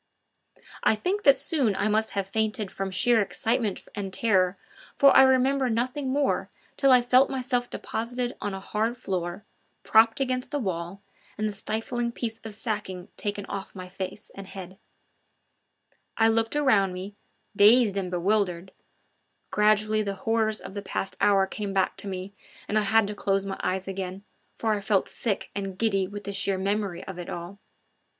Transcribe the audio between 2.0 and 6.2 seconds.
have fainted from sheer excitement and terror, for I remember nothing